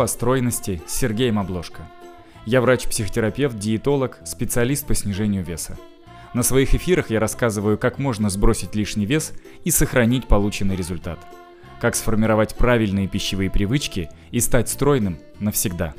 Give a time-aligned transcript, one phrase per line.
[0.00, 1.82] о стройности с Сергеем Обложко.
[2.46, 5.76] Я врач-психотерапевт, диетолог, специалист по снижению веса.
[6.34, 9.32] На своих эфирах я рассказываю, как можно сбросить лишний вес
[9.64, 11.18] и сохранить полученный результат.
[11.80, 15.94] Как сформировать правильные пищевые привычки и стать стройным навсегда.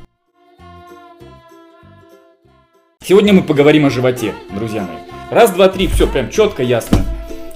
[3.04, 4.98] Сегодня мы поговорим о животе, друзья мои.
[5.32, 7.06] Раз, два, три, все прям четко, ясно.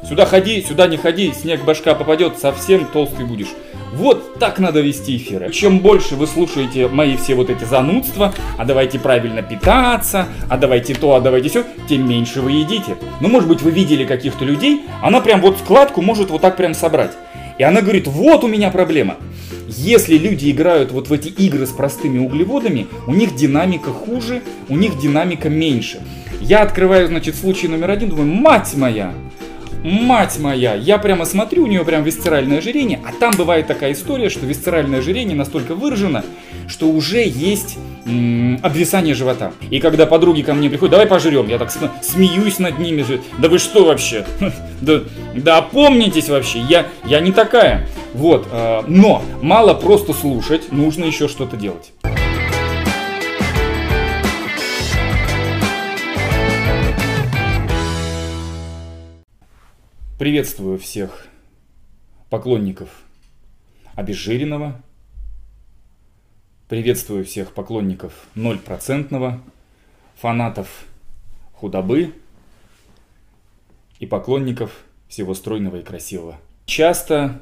[0.07, 3.53] Сюда ходи, сюда не ходи, снег башка попадет, совсем толстый будешь.
[3.95, 5.51] Вот так надо вести эфиры.
[5.51, 10.95] Чем больше вы слушаете мои все вот эти занудства, а давайте правильно питаться, а давайте
[10.95, 12.97] то, а давайте все, тем меньше вы едите.
[13.21, 16.73] Ну, может быть, вы видели каких-то людей, она прям вот складку может вот так прям
[16.73, 17.11] собрать.
[17.59, 19.17] И она говорит, вот у меня проблема.
[19.67, 24.75] Если люди играют вот в эти игры с простыми углеводами, у них динамика хуже, у
[24.75, 26.01] них динамика меньше.
[26.41, 29.13] Я открываю, значит, случай номер один, думаю, мать моя,
[29.83, 34.29] мать моя, я прямо смотрю, у нее прям висцеральное ожирение, а там бывает такая история,
[34.29, 36.23] что висцеральное ожирение настолько выражено,
[36.67, 39.51] что уже есть м- обвисание живота.
[39.69, 43.03] И когда подруги ко мне приходят, давай пожрем, я так смеюсь над ними
[43.37, 44.25] да вы что вообще,
[44.81, 45.01] да,
[45.35, 47.87] да опомнитесь вообще, я, я не такая.
[48.13, 51.91] Вот, э, но мало просто слушать, нужно еще что-то делать.
[60.19, 61.25] Приветствую всех
[62.29, 62.89] поклонников
[63.95, 64.79] обезжиренного.
[66.69, 69.39] Приветствую всех поклонников 0%,
[70.15, 70.85] фанатов
[71.53, 72.13] худобы
[73.99, 76.39] и поклонников всего стройного и красивого.
[76.67, 77.41] Часто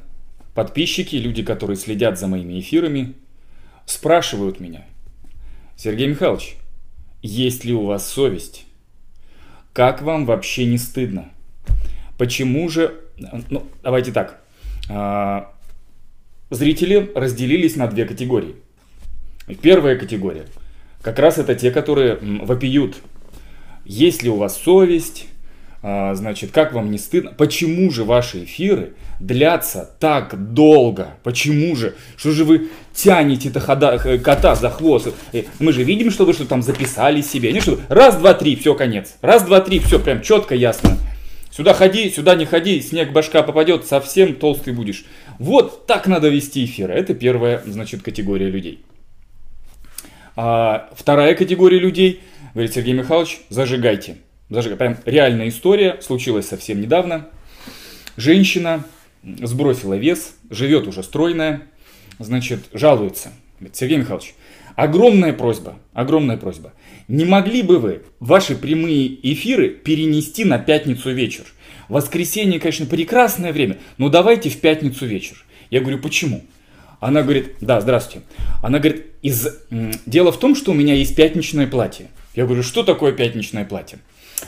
[0.55, 3.15] подписчики, люди, которые следят за моими эфирами,
[3.85, 4.85] спрашивают меня,
[5.75, 6.55] Сергей Михайлович,
[7.21, 8.65] есть ли у вас совесть?
[9.73, 11.31] Как вам вообще не стыдно?
[12.21, 12.99] Почему же...
[13.49, 14.43] Ну, давайте так.
[14.91, 15.53] А,
[16.51, 18.53] зрители разделились на две категории.
[19.63, 20.45] Первая категория.
[21.01, 22.97] Как раз это те, которые вопиют.
[23.85, 25.29] Есть ли у вас совесть?
[25.81, 27.31] А, значит, как вам не стыдно?
[27.35, 31.15] Почему же ваши эфиры длятся так долго?
[31.23, 31.95] Почему же?
[32.17, 33.59] Что же вы тянете-то
[34.19, 35.07] кота за хвост?
[35.33, 37.51] Э, мы же видим, что вы что там записали себе.
[37.51, 39.15] Не что раз, два, три, все, конец.
[39.21, 40.99] Раз, два, три, все, прям четко, ясно.
[41.51, 45.05] Сюда ходи, сюда не ходи, снег башка попадет, совсем толстый будешь.
[45.37, 46.93] Вот так надо вести эфиры.
[46.93, 48.83] Это первая, значит, категория людей.
[50.37, 52.21] А вторая категория людей,
[52.53, 54.17] говорит Сергей Михайлович, зажигайте.
[54.49, 54.79] Зажигайте.
[54.79, 57.27] Прям реальная история, случилась совсем недавно.
[58.15, 58.85] Женщина
[59.23, 61.63] сбросила вес, живет уже стройная,
[62.17, 63.33] значит, жалуется.
[63.59, 64.35] Говорит, Сергей Михайлович,
[64.75, 66.73] огромная просьба, огромная просьба.
[67.11, 71.43] Не могли бы вы ваши прямые эфиры перенести на пятницу вечер?
[71.89, 75.43] Воскресенье, конечно, прекрасное время, но давайте в пятницу вечер.
[75.69, 76.45] Я говорю, почему?
[77.01, 78.25] Она говорит, да, здравствуйте.
[78.63, 79.45] Она говорит, из...
[80.05, 82.07] дело в том, что у меня есть пятничное платье.
[82.33, 83.99] Я говорю, что такое пятничное платье?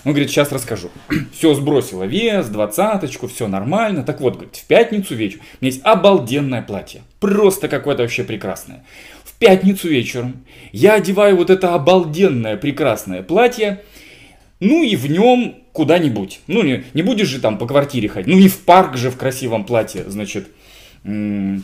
[0.05, 0.89] Он говорит, сейчас расскажу.
[1.37, 4.03] Все сбросила вес, двадцаточку, все нормально.
[4.03, 7.01] Так вот, говорит, в пятницу вечер у меня есть обалденное платье.
[7.19, 8.85] Просто какое-то вообще прекрасное
[9.43, 13.83] пятницу вечером я одеваю вот это обалденное прекрасное платье,
[14.61, 16.39] ну и в нем куда-нибудь.
[16.47, 18.33] Ну, не, не будешь же там по квартире ходить.
[18.33, 20.47] Ну, не в парк же в красивом платье, значит.
[21.03, 21.61] Не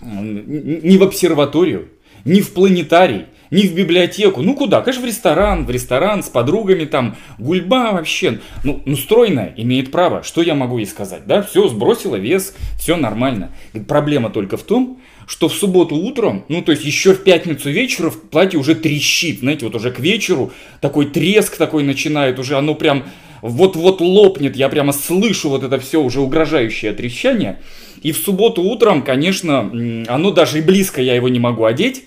[0.00, 1.88] в обсерваторию,
[2.24, 4.42] не в планетарий, не в библиотеку.
[4.42, 4.80] Ну, куда?
[4.80, 7.16] Конечно, в ресторан, в ресторан с подругами там.
[7.38, 8.40] Гульба вообще.
[8.64, 10.22] Ну, ну стройная, имеет право.
[10.22, 11.26] Что я могу ей сказать?
[11.26, 13.50] Да, все, сбросила вес, все нормально.
[13.88, 18.12] Проблема только в том, что в субботу утром, ну то есть еще в пятницу вечером
[18.30, 23.04] платье уже трещит, знаете, вот уже к вечеру такой треск такой начинает, уже оно прям
[23.42, 27.60] вот-вот лопнет, я прямо слышу вот это все уже угрожающее трещание.
[28.02, 29.60] И в субботу утром, конечно,
[30.06, 32.04] оно даже и близко я его не могу одеть,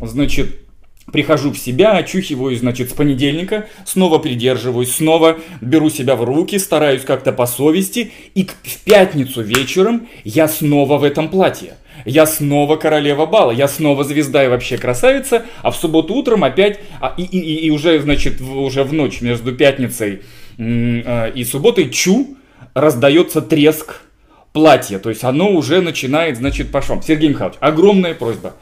[0.00, 0.63] значит,
[1.12, 7.02] Прихожу в себя, очухиваюсь, значит, с понедельника, снова придерживаюсь, снова беру себя в руки, стараюсь
[7.02, 13.26] как-то по совести, и в пятницу вечером я снова в этом платье я снова королева
[13.26, 17.66] бала, я снова звезда и вообще красавица, а в субботу утром опять, а, и, и,
[17.66, 20.22] и уже, значит, уже в ночь между пятницей
[20.58, 22.36] э, и субботой, чу,
[22.74, 24.00] раздается треск
[24.52, 27.02] платья, то есть оно уже начинает, значит, по швам.
[27.02, 28.54] Сергей Михайлович, огромная просьба.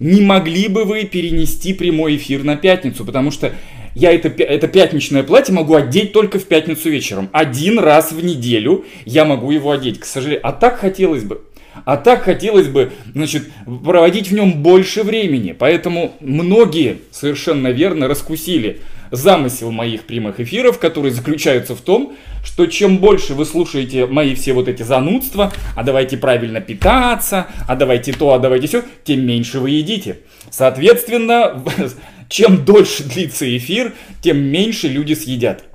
[0.00, 3.52] Не могли бы вы перенести прямой эфир на пятницу, потому что
[3.94, 7.28] я это, это пятничное платье могу одеть только в пятницу вечером.
[7.32, 10.46] Один раз в неделю я могу его одеть, к сожалению.
[10.46, 11.42] А так хотелось бы.
[11.84, 13.44] А так хотелось бы, значит,
[13.84, 15.54] проводить в нем больше времени.
[15.58, 18.80] Поэтому многие совершенно верно раскусили
[19.10, 22.14] замысел моих прямых эфиров, который заключается в том,
[22.44, 27.76] что чем больше вы слушаете мои все вот эти занудства, а давайте правильно питаться, а
[27.76, 30.20] давайте то, а давайте все, тем меньше вы едите.
[30.50, 31.62] Соответственно,
[32.28, 35.64] чем дольше длится эфир, тем меньше люди съедят.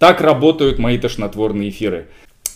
[0.00, 2.08] Так работают мои тошнотворные эфиры.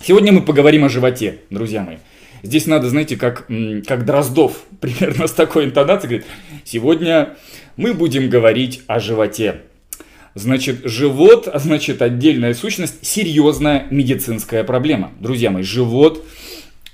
[0.02, 1.96] Сегодня мы поговорим о животе, друзья мои.
[2.42, 3.46] Здесь надо, знаете, как,
[3.86, 6.26] как Дроздов, примерно с такой интонацией, говорит,
[6.64, 7.36] сегодня
[7.76, 9.62] мы будем говорить о животе.
[10.34, 15.10] Значит, живот, а значит, отдельная сущность, серьезная медицинская проблема.
[15.18, 16.24] Друзья мои, живот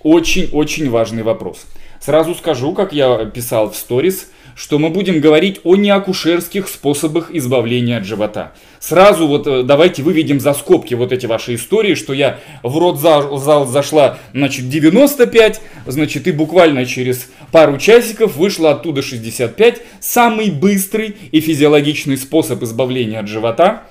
[0.03, 1.67] очень-очень важный вопрос.
[2.01, 7.99] Сразу скажу, как я писал в сторис, что мы будем говорить о неакушерских способах избавления
[7.99, 8.53] от живота.
[8.79, 13.37] Сразу вот э, давайте выведем за скобки вот эти ваши истории, что я в родзал
[13.39, 19.81] зал зашла, значит, 95, значит, и буквально через пару часиков вышла оттуда 65.
[20.01, 23.85] Самый быстрый и физиологичный способ избавления от живота.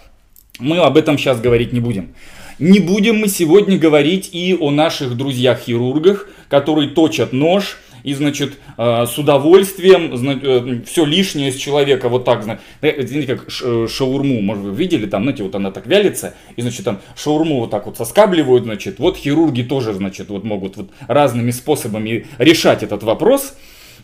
[0.60, 2.14] Мы об этом сейчас говорить не будем.
[2.60, 9.06] Не будем мы сегодня говорить и о наших друзьях-хирургах, которые точат нож, и, значит, э,
[9.06, 14.76] с удовольствием э, все лишнее с человека вот так, знаете, как э, шаурму, может, вы
[14.76, 18.66] видели, там, знаете, вот она так вялится, и, значит, там шаурму вот так вот соскабливают,
[18.66, 23.56] значит, вот хирурги тоже, значит, вот могут вот разными способами решать этот вопрос,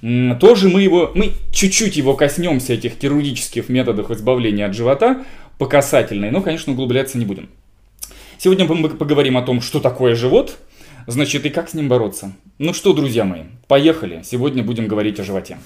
[0.01, 5.25] тоже мы его, мы чуть-чуть его коснемся, этих хирургических методов избавления от живота,
[5.57, 7.49] по касательной, но, конечно, углубляться не будем.
[8.37, 10.57] Сегодня мы поговорим о том, что такое живот–
[11.07, 12.33] Значит, и как с ним бороться?
[12.57, 14.21] Ну что, друзья мои, поехали.
[14.23, 15.57] Сегодня будем говорить о животе.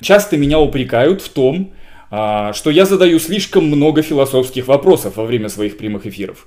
[0.00, 1.72] Часто меня упрекают в том,
[2.10, 6.46] а, что я задаю слишком много философских вопросов во время своих прямых эфиров.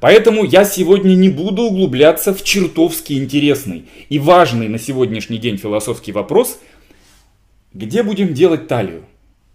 [0.00, 6.12] Поэтому я сегодня не буду углубляться в чертовски интересный и важный на сегодняшний день философский
[6.12, 6.60] вопрос,
[7.72, 9.04] где будем делать талию.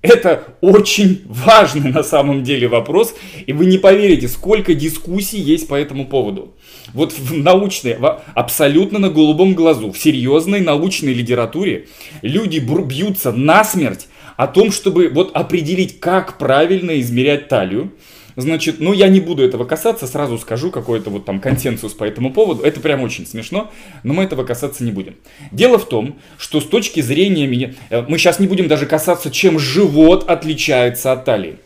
[0.05, 3.15] Это очень важный на самом деле вопрос,
[3.47, 6.53] и вы не поверите, сколько дискуссий есть по этому поводу.
[6.93, 7.97] Вот в научной,
[8.35, 11.87] абсолютно на голубом глазу, в серьезной научной литературе
[12.21, 14.07] люди бьются насмерть
[14.37, 17.91] о том, чтобы вот определить, как правильно измерять талию.
[18.35, 22.33] Значит, ну я не буду этого касаться, сразу скажу какой-то вот там консенсус по этому
[22.33, 22.63] поводу.
[22.63, 23.71] Это прям очень смешно,
[24.03, 25.15] но мы этого касаться не будем.
[25.51, 27.73] Дело в том, что с точки зрения меня...
[27.89, 31.57] Э, мы сейчас не будем даже касаться, чем живот отличается от талии.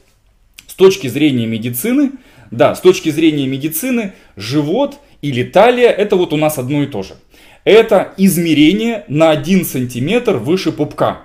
[0.67, 2.11] С точки зрения медицины,
[2.51, 7.01] да, с точки зрения медицины, живот или талия это вот у нас одно и то
[7.03, 7.15] же.
[7.63, 11.21] Это измерение на 1 сантиметр выше пупка.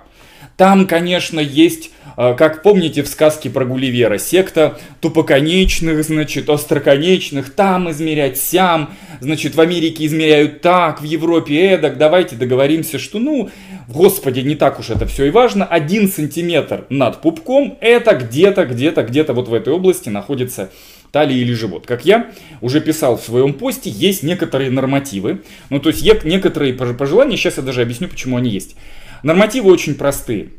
[0.57, 8.37] Там, конечно, есть, как помните в сказке про Гулливера, секта тупоконечных, значит, остроконечных, там измерять,
[8.37, 13.49] сям, значит, в Америке измеряют так, в Европе эдак, давайте договоримся, что, ну,
[13.87, 19.03] господи, не так уж это все и важно, один сантиметр над пупком, это где-то, где-то,
[19.03, 20.71] где-то вот в этой области находится
[21.11, 21.85] талия или живот.
[21.85, 22.31] Как я
[22.61, 27.63] уже писал в своем посте, есть некоторые нормативы, ну, то есть некоторые пожелания, сейчас я
[27.63, 28.75] даже объясню, почему они есть.
[29.23, 30.49] Нормативы очень простые.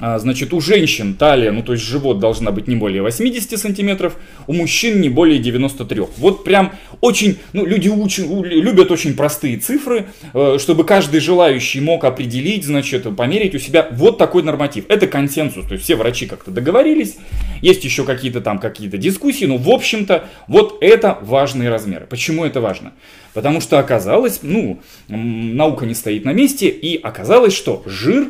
[0.00, 4.16] А, значит, у женщин талия, ну то есть живот должна быть не более 80 сантиметров,
[4.46, 6.02] у мужчин не более 93.
[6.18, 12.04] Вот прям очень, ну люди учат, любят очень простые цифры, э, чтобы каждый желающий мог
[12.04, 14.84] определить, значит, померить у себя вот такой норматив.
[14.88, 17.16] Это консенсус, то есть все врачи как-то договорились,
[17.60, 22.06] есть еще какие-то там какие-то дискуссии, но в общем-то вот это важные размеры.
[22.06, 22.92] Почему это важно?
[23.34, 28.28] Потому что оказалось, ну, наука не стоит на месте, и оказалось, что жир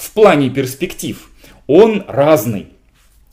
[0.00, 1.28] в плане перспектив,
[1.66, 2.68] он разный.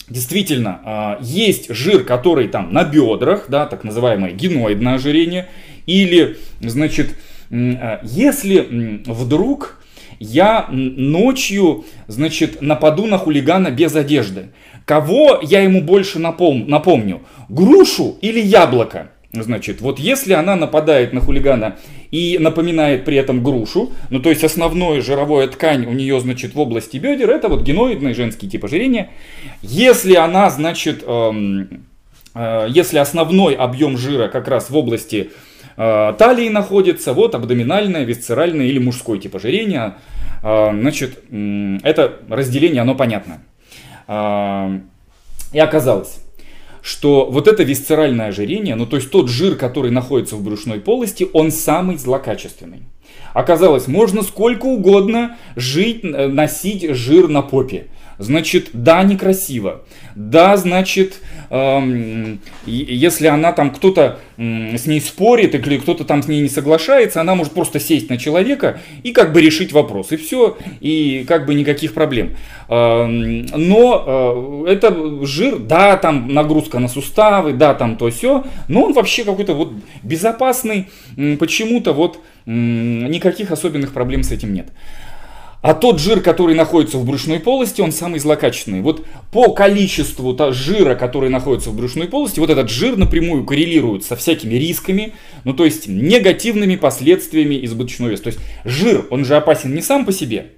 [0.08, 5.48] Действительно, а, есть жир, который там на бедрах, да, так называемое геноидное ожирение,
[5.86, 7.16] или, значит,
[7.50, 9.82] а, если вдруг
[10.18, 14.48] я ночью, значит, нападу на хулигана без одежды,
[14.84, 19.10] кого я ему больше напом- напомню, грушу или яблоко?
[19.32, 21.76] Значит, вот если она нападает на хулигана
[22.10, 26.60] и напоминает при этом грушу, ну то есть основная жировая ткань у нее, значит, в
[26.60, 29.10] области бедер, это вот геноидный женский тип ожирения.
[29.60, 31.84] Если она, значит, эм,
[32.34, 35.30] э, если основной объем жира как раз в области
[35.76, 39.98] э, талии находится, вот абдоминальное, висцеральное или мужской тип ожирения,
[40.42, 43.42] э, значит, э, это разделение, оно понятно.
[44.06, 44.80] Э,
[45.52, 46.20] и оказалось,
[46.82, 51.26] что вот это висцеральное ожирение, ну то есть тот жир, который находится в брюшной полости,
[51.32, 52.82] он самый злокачественный.
[53.34, 57.86] Оказалось, можно сколько угодно жить, э, носить жир на попе.
[58.18, 59.82] Значит, да, некрасиво.
[60.14, 61.20] Да, значит,
[61.50, 66.48] эм, если она там кто-то э, с ней спорит или кто-то там с ней не
[66.48, 70.12] соглашается, она может просто сесть на человека и как бы решить вопрос.
[70.12, 72.36] И все, и как бы никаких проблем.
[72.68, 78.84] Эм, но э, это жир, да, там нагрузка на суставы, да, там то все, но
[78.84, 79.72] он вообще какой-то вот
[80.02, 80.88] безопасный,
[81.38, 84.68] почему-то вот никаких особенных проблем с этим нет.
[85.60, 88.80] А тот жир, который находится в брюшной полости, он самый злокачественный.
[88.80, 94.14] Вот по количеству жира, который находится в брюшной полости, вот этот жир напрямую коррелирует со
[94.14, 98.24] всякими рисками, ну то есть негативными последствиями избыточного веса.
[98.24, 100.52] То есть жир, он же опасен не сам по себе,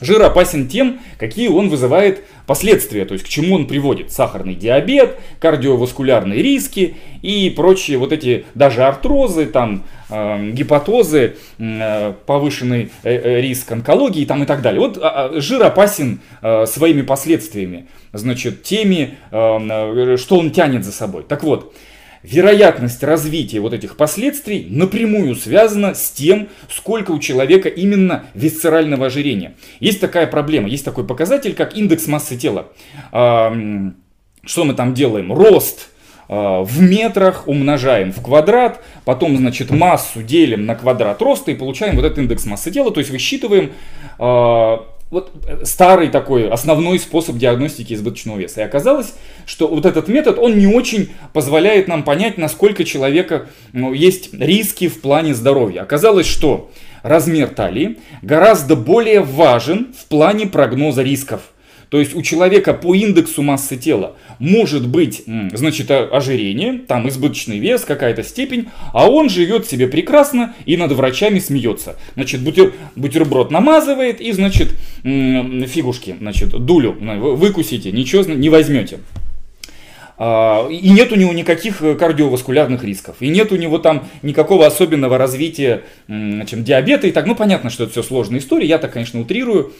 [0.00, 4.12] Жир опасен тем, какие он вызывает последствия, то есть к чему он приводит.
[4.12, 12.90] Сахарный диабет, кардиоваскулярные риски и прочие вот эти даже артрозы, там, э, гепатозы, э, повышенный
[13.02, 14.80] э, э риск онкологии там, и так далее.
[14.80, 21.24] Вот э, жир опасен э, своими последствиями, значит, теми, э, что он тянет за собой.
[21.26, 21.74] Так вот,
[22.30, 29.54] вероятность развития вот этих последствий напрямую связана с тем, сколько у человека именно висцерального ожирения.
[29.80, 32.68] Есть такая проблема, есть такой показатель, как индекс массы тела.
[33.10, 35.32] Что мы там делаем?
[35.32, 35.88] Рост
[36.28, 41.96] а, в метрах умножаем в квадрат, потом, значит, массу делим на квадрат роста и получаем
[41.96, 43.72] вот этот индекс массы тела, то есть высчитываем
[44.18, 48.60] а, вот э, старый такой основной способ диагностики избыточного веса.
[48.60, 49.14] И оказалось,
[49.46, 54.88] что вот этот метод, он не очень позволяет нам понять, насколько человека ну, есть риски
[54.88, 55.82] в плане здоровья.
[55.82, 56.70] Оказалось, что
[57.02, 61.42] размер талии гораздо более важен в плане прогноза рисков.
[61.88, 67.84] То есть у человека по индексу массы тела может быть, значит, ожирение, там избыточный вес,
[67.84, 71.96] какая-то степень, а он живет себе прекрасно и над врачами смеется.
[72.14, 78.98] Значит, бутер, бутерброд намазывает и, значит, фигушки, значит, дулю выкусите, ничего не возьмете.
[80.18, 83.16] А, и нет у него никаких э, кардиоваскулярных рисков.
[83.20, 87.26] И нет у него там никакого особенного развития чем диабета и так.
[87.26, 89.74] Ну, понятно, что это все сложная история, я так, конечно, утрирую.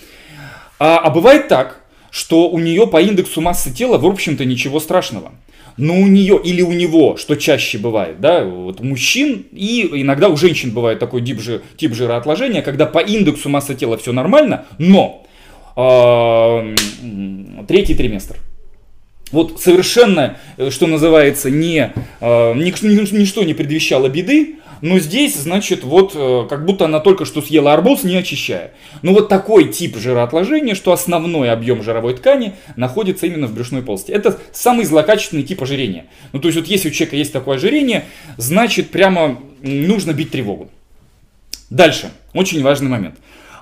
[0.78, 5.32] А, а бывает так, что у нее по индексу массы тела, в общем-то, ничего страшного.
[5.76, 10.30] Но у нее или у него, что чаще бывает, да, вот у мужчин и иногда
[10.30, 14.64] у женщин бывает такой тип, жи, тип жироотложения, когда по индексу массы тела все нормально,
[14.78, 15.26] но
[15.76, 16.74] э,
[17.68, 18.36] третий триместр.
[19.32, 26.12] Вот совершенно, э, что называется, не, э, ничто не предвещало беды, но здесь, значит, вот
[26.14, 28.72] э, как будто она только что съела арбуз, не очищая.
[29.02, 34.12] Ну вот такой тип жироотложения, что основной объем жировой ткани находится именно в брюшной полости.
[34.12, 36.06] Это самый злокачественный тип ожирения.
[36.32, 38.04] Ну то есть вот если у человека есть такое ожирение,
[38.36, 40.70] значит прямо нужно бить тревогу.
[41.70, 43.16] Дальше, очень важный момент.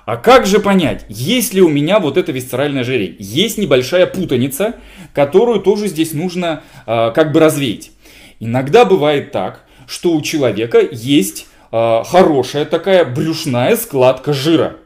[0.05, 3.15] А как же понять, есть ли у меня вот это висцеральное ожирение?
[3.17, 4.75] Есть небольшая путаница,
[5.13, 7.91] которую тоже здесь нужно э, как бы развеять.
[8.39, 14.77] Иногда бывает так, что у человека есть э, хорошая такая брюшная складка жира.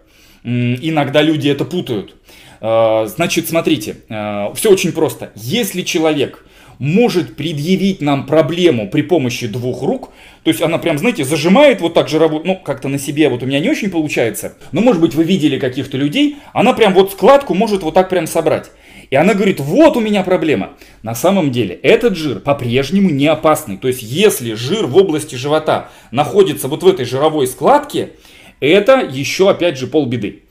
[0.43, 2.15] Иногда люди это путают.
[2.61, 5.31] Э, значит, смотрите, э, все очень просто.
[5.35, 6.45] Если человек
[6.79, 10.11] может предъявить нам проблему при помощи двух рук,
[10.43, 13.43] то есть она прям, знаете, зажимает вот так же работу, ну, как-то на себе вот
[13.43, 17.11] у меня не очень получается, но, может быть, вы видели каких-то людей, она прям вот
[17.11, 18.71] складку может вот так прям собрать.
[19.09, 20.73] И она говорит, вот у меня проблема.
[21.01, 23.77] На самом деле этот жир по-прежнему не опасный.
[23.77, 28.11] То есть если жир в области живота находится вот в этой жировой складке,
[28.59, 30.43] это еще опять же полбеды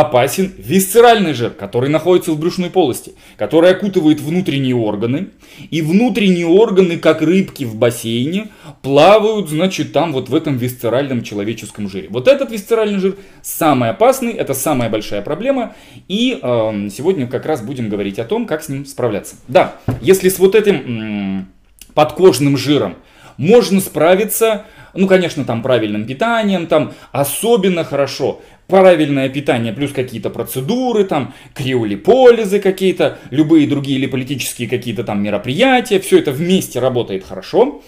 [0.00, 5.28] опасен висцеральный жир, который находится в брюшной полости, который окутывает внутренние органы.
[5.70, 8.48] И внутренние органы, как рыбки в бассейне,
[8.82, 12.08] плавают, значит, там вот в этом висцеральном человеческом жире.
[12.10, 15.76] Вот этот висцеральный жир самый опасный, это самая большая проблема.
[16.08, 19.36] И э, сегодня как раз будем говорить о том, как с ним справляться.
[19.46, 21.48] Да, если с вот этим м-
[21.94, 22.96] подкожным жиром
[23.36, 31.04] можно справиться, ну, конечно, там правильным питанием, там особенно хорошо правильное питание плюс какие-то процедуры,
[31.04, 37.82] там криолиполизы какие-то, любые другие липолитические какие-то там мероприятия, все это вместе работает хорошо,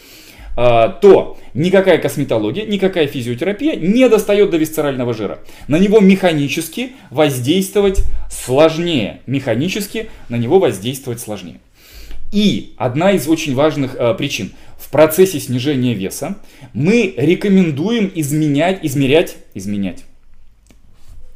[0.59, 5.41] а, то никакая косметология, никакая физиотерапия не достает до висцерального жира.
[5.69, 9.21] На него механически воздействовать сложнее.
[9.27, 11.61] Механически на него воздействовать сложнее.
[12.37, 14.53] И одна из очень важных э, причин.
[14.79, 16.37] В процессе снижения веса
[16.75, 20.05] мы рекомендуем изменять, измерять, изменять.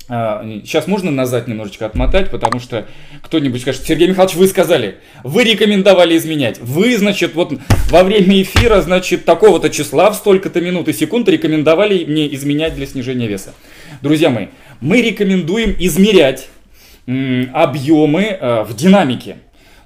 [0.07, 2.87] Сейчас можно назад немножечко отмотать, потому что
[3.23, 6.59] кто-нибудь скажет, Сергей Михайлович, вы сказали, вы рекомендовали изменять.
[6.61, 12.05] Вы, значит, вот во время эфира, значит, такого-то числа в столько-то минут и секунд рекомендовали
[12.05, 13.55] мне изменять для снижения веса.
[14.03, 14.49] Друзья мои,
[14.83, 16.49] мы рекомендуем измерять
[17.07, 19.37] объемы э, в динамике.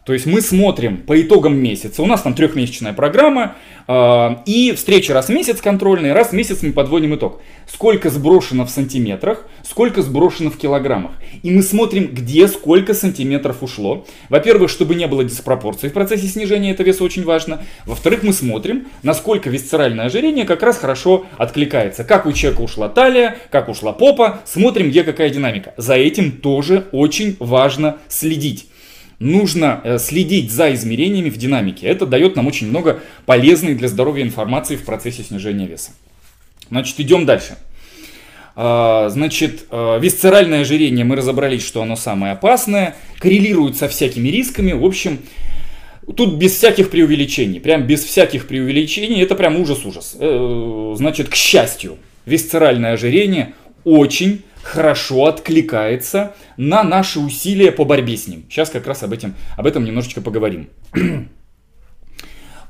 [0.04, 3.56] То есть мы смотрим по итогам месяца, у нас там трехмесячная программа,
[3.88, 7.40] э, и встречи раз в месяц контрольные, раз в месяц мы подводим итог.
[7.66, 11.12] Сколько сброшено в сантиметрах, сколько сброшено в килограммах.
[11.42, 14.06] И мы смотрим, где сколько сантиметров ушло.
[14.28, 17.62] Во-первых, чтобы не было диспропорции в процессе снижения этого веса очень важно.
[17.86, 22.04] Во-вторых, мы смотрим, насколько висцеральное ожирение как раз хорошо откликается.
[22.04, 25.72] Как у человека ушла талия, как ушла попа, смотрим, где какая динамика.
[25.78, 28.66] За этим тоже очень важно следить
[29.18, 31.86] нужно э, следить за измерениями в динамике.
[31.86, 35.92] Это дает нам очень много полезной для здоровья информации в процессе снижения веса.
[36.70, 37.56] Значит, идем дальше.
[38.56, 44.72] А, значит, э, висцеральное ожирение, мы разобрались, что оно самое опасное, коррелирует со всякими рисками.
[44.72, 45.18] В общем,
[46.16, 50.16] тут без всяких преувеличений, прям без всяких преувеличений, это прям ужас-ужас.
[50.18, 53.54] Э, значит, к счастью, висцеральное ожирение
[53.84, 58.44] очень хорошо откликается на наши усилия по борьбе с ним.
[58.48, 60.68] Сейчас как раз об этом, об этом немножечко поговорим.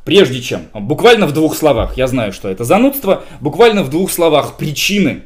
[0.04, 4.59] Прежде чем, буквально в двух словах, я знаю, что это занудство, буквально в двух словах
[4.59, 5.23] причины,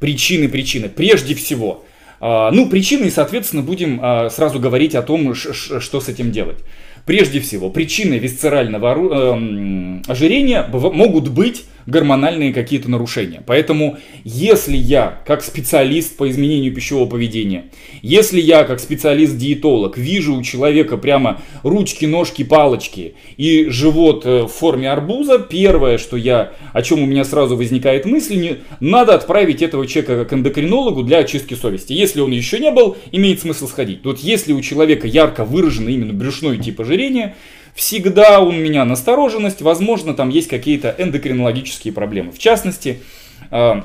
[0.00, 0.88] причины, причины.
[0.88, 1.84] Прежде всего,
[2.18, 6.58] а, ну, причины, и, соответственно, будем а, сразу говорить о том, что с этим делать.
[7.04, 13.42] Прежде всего, причины висцерального эм, ожирения могут быть гормональные какие-то нарушения.
[13.46, 17.66] Поэтому, если я, как специалист по изменению пищевого поведения,
[18.02, 24.48] если я, как специалист-диетолог, вижу у человека прямо ручки, ножки, палочки и живот э, в
[24.48, 29.62] форме арбуза, первое, что я, о чем у меня сразу возникает мысль, не, надо отправить
[29.62, 31.92] этого человека к эндокринологу для очистки совести.
[31.92, 34.00] Если он еще не был, имеет смысл сходить.
[34.04, 37.36] Вот если у человека ярко выражено именно брюшной тип ожирения,
[37.76, 42.32] всегда у меня настороженность, возможно, там есть какие-то эндокринологические проблемы.
[42.32, 43.02] В частности,
[43.50, 43.82] э,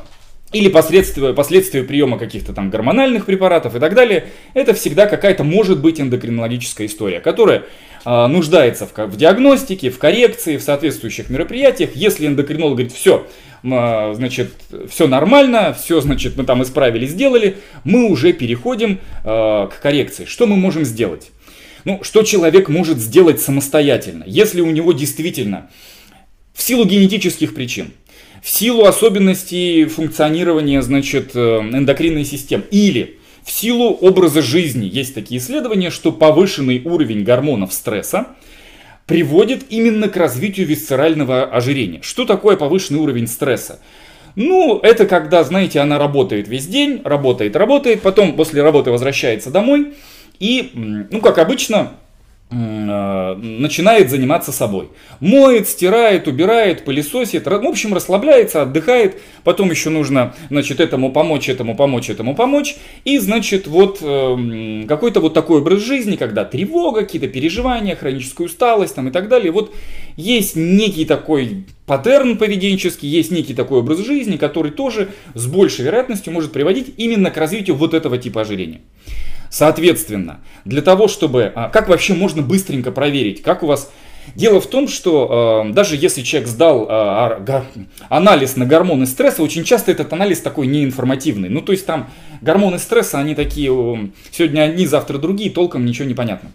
[0.54, 5.82] или последствия, последствия приема каких-то там гормональных препаратов и так далее, это всегда какая-то может
[5.82, 7.64] быть эндокринологическая история, которая
[8.06, 11.92] э, нуждается в, в диагностике, в коррекции, в соответствующих мероприятиях.
[11.94, 13.28] Если эндокринолог говорит, все,
[13.64, 14.54] э, значит,
[14.90, 20.24] все нормально, все, значит, мы там исправили, сделали, мы уже переходим э, к коррекции.
[20.24, 21.32] Что мы можем сделать?
[21.86, 25.70] Ну, что человек может сделать самостоятельно, если у него действительно
[26.54, 27.92] в силу генетических причин,
[28.42, 35.40] в силу особенностей функционирования, значит, э, эндокринной системы или в силу образа жизни есть такие
[35.40, 38.28] исследования, что повышенный уровень гормонов стресса
[39.08, 42.02] приводит именно к развитию висцерального ожирения.
[42.02, 43.80] Что такое повышенный уровень стресса?
[44.36, 49.94] Ну, это когда, знаете, она работает весь день, работает, работает, потом после работы возвращается домой,
[50.42, 51.92] и, ну, как обычно,
[52.50, 54.90] э, начинает заниматься собой.
[55.20, 61.76] Моет, стирает, убирает, пылесосит, в общем, расслабляется, отдыхает, потом еще нужно, значит, этому помочь, этому
[61.76, 62.76] помочь, этому помочь,
[63.06, 68.96] и, значит, вот э, какой-то вот такой образ жизни, когда тревога, какие-то переживания, хроническая усталость
[68.96, 69.72] там и так далее, вот
[70.18, 76.34] есть некий такой паттерн поведенческий, есть некий такой образ жизни, который тоже с большей вероятностью
[76.34, 78.82] может приводить именно к развитию вот этого типа ожирения.
[79.52, 81.52] Соответственно, для того, чтобы...
[81.54, 83.92] А, как вообще можно быстренько проверить, как у вас...
[84.36, 87.64] Дело в том, что э, даже если человек сдал э,
[88.08, 91.50] анализ на гормоны стресса, очень часто этот анализ такой неинформативный.
[91.50, 92.10] Ну, то есть там
[92.40, 96.52] гормоны стресса, они такие, э, сегодня одни, завтра другие, толком ничего не понятно.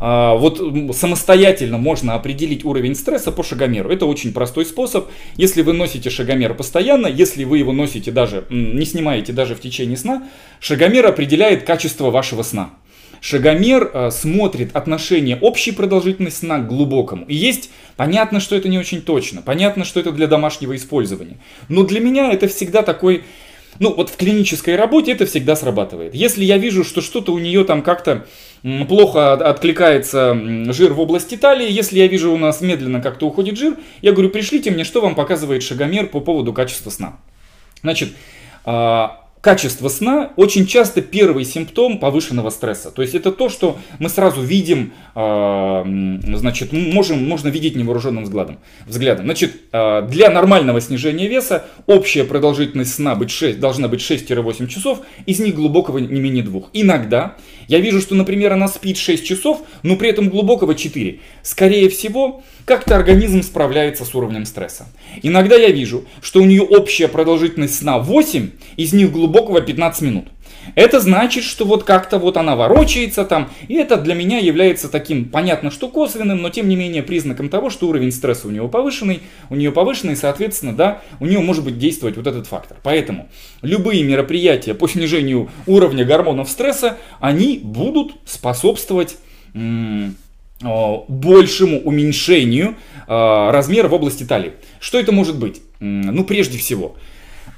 [0.00, 0.60] А, вот
[0.96, 3.90] самостоятельно можно определить уровень стресса по шагомеру.
[3.90, 5.08] Это очень простой способ.
[5.36, 9.98] Если вы носите шагомер постоянно, если вы его носите даже, не снимаете даже в течение
[9.98, 10.26] сна,
[10.58, 12.70] шагомер определяет качество вашего сна.
[13.20, 17.26] Шагомер э, смотрит отношение общей продолжительности сна к глубокому.
[17.26, 21.36] И есть, понятно, что это не очень точно, понятно, что это для домашнего использования.
[21.68, 23.24] Но для меня это всегда такой
[23.78, 26.14] ну, вот в клинической работе это всегда срабатывает.
[26.14, 28.26] Если я вижу, что что-то у нее там как-то
[28.62, 30.34] плохо откликается
[30.72, 34.30] жир в области талии, если я вижу у нас медленно как-то уходит жир, я говорю,
[34.30, 37.16] пришлите мне, что вам показывает шагомер по поводу качества сна.
[37.82, 38.10] Значит,
[38.64, 42.90] а, качество сна очень часто первый симптом повышенного стресса.
[42.90, 45.84] То есть это то, что мы сразу видим, а,
[46.34, 48.58] значит, можем, можно видеть невооруженным взглядом.
[48.86, 49.24] взглядом.
[49.24, 55.00] Значит, а, для нормального снижения веса общая продолжительность сна быть 6, должна быть 6-8 часов,
[55.26, 56.68] из них глубокого не менее двух.
[56.72, 57.36] Иногда
[57.70, 61.20] я вижу, что, например, она спит 6 часов, но при этом глубокого 4.
[61.44, 64.88] Скорее всего, как-то организм справляется с уровнем стресса.
[65.22, 70.24] Иногда я вижу, что у нее общая продолжительность сна 8, из них глубокого 15 минут.
[70.74, 75.24] Это значит, что вот как-то вот она ворочается там, и это для меня является таким,
[75.26, 79.20] понятно, что косвенным, но тем не менее признаком того, что уровень стресса у него повышенный,
[79.48, 82.76] у нее повышенный, соответственно, да, у нее может быть действовать вот этот фактор.
[82.82, 83.28] Поэтому
[83.62, 89.16] любые мероприятия по снижению уровня гормонов стресса, они будут способствовать
[90.62, 94.52] большему уменьшению размера в области талии.
[94.78, 95.62] Что это может быть?
[95.80, 96.96] Ну, прежде всего,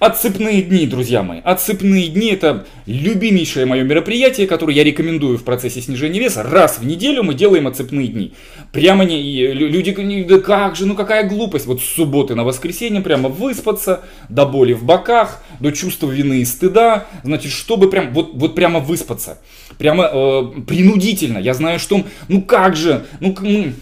[0.03, 1.39] Отсыпные дни, друзья мои.
[1.45, 6.43] Отсыпные дни это любимейшее мое мероприятие, которое я рекомендую в процессе снижения веса.
[6.43, 8.33] Раз в неделю мы делаем отсыпные дни.
[8.73, 11.67] Прямо не, люди, да как же, ну какая глупость.
[11.67, 16.45] Вот с субботы на воскресенье прямо выспаться, до боли в боках, до чувства вины и
[16.45, 17.07] стыда.
[17.23, 19.39] Значит, чтобы прям, вот, вот прямо выспаться.
[19.79, 21.39] Прямо э, принудительно.
[21.39, 23.73] Я знаю, что, ну как же, ну, ну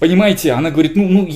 [0.00, 1.28] понимаете, она говорит, ну, ну,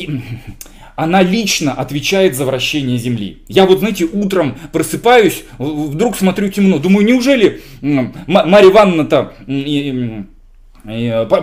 [0.98, 3.38] она лично отвечает за вращение Земли.
[3.46, 9.32] Я вот, знаете, утром просыпаюсь, вдруг смотрю темно, думаю, неужели Марья Ивановна-то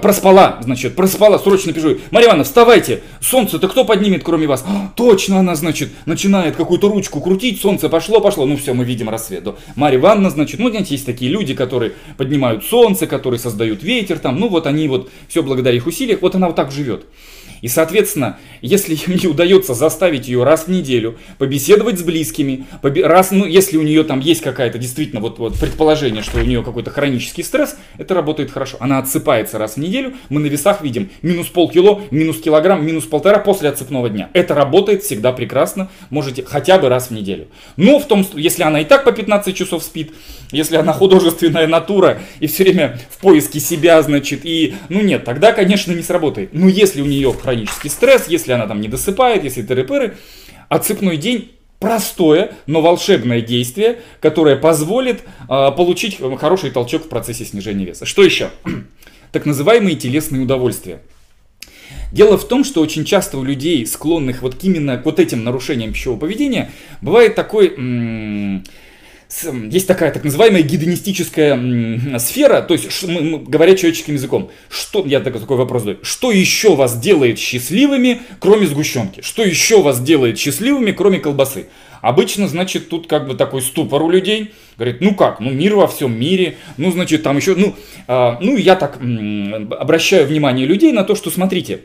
[0.01, 1.99] проспала, значит, проспала, срочно пишу.
[2.11, 4.65] Марья Ивановна, вставайте, солнце-то кто поднимет, кроме вас?
[4.67, 9.07] А, точно она, значит, начинает какую-то ручку крутить, солнце пошло, пошло, ну все, мы видим
[9.07, 9.47] рассвет.
[9.77, 14.37] Марья Ивановна, значит, ну, знаете, есть такие люди, которые поднимают солнце, которые создают ветер, там,
[14.37, 17.05] ну, вот они вот, все благодаря их усилиям, вот она вот так живет.
[17.65, 23.43] И, соответственно, если мне удается заставить ее раз в неделю побеседовать с близкими, раз, ну,
[23.43, 27.41] если у нее там есть какая-то действительно вот, вот предположение, что у нее какой-то хронический
[27.41, 28.77] стресс, это работает хорошо.
[28.79, 33.39] Она отсыпается раз в неделю, мы на весах видим минус полкило, минус килограмм, минус полтора
[33.39, 34.29] после отсыпного дня.
[34.33, 37.47] Это работает всегда прекрасно, можете хотя бы раз в неделю.
[37.77, 40.11] Но в том, если она и так по 15 часов спит,
[40.51, 45.51] если она художественная натура и все время в поиске себя, значит, и, ну нет, тогда,
[45.51, 46.53] конечно, не сработает.
[46.53, 47.54] Но если у нее хронический
[47.85, 50.15] стресс, если она там не досыпает, если тыры-пыры,
[50.69, 57.85] отсыпной день простое, но волшебное действие, которое позволит э, получить хороший толчок в процессе снижения
[57.85, 58.05] веса.
[58.05, 58.49] Что еще?
[59.31, 61.01] так называемые телесные удовольствия.
[62.11, 65.91] Дело в том, что очень часто у людей, склонных вот именно к вот этим нарушениям
[65.91, 68.63] пищевого поведения, бывает такой м-
[69.71, 75.19] есть такая так называемая гедонистическая сфера, то есть, мы, мы, говоря человеческим языком, что, я
[75.19, 79.21] такой, такой вопрос задаю, что еще вас делает счастливыми, кроме сгущенки?
[79.21, 81.67] Что еще вас делает счастливыми, кроме колбасы?
[82.01, 84.53] Обычно, значит, тут как бы такой ступор у людей.
[84.77, 87.73] Говорит, ну как, ну мир во всем мире, ну, значит, там еще, ну,
[88.07, 91.81] э, ну, я так м, обращаю внимание людей на то, что, смотрите,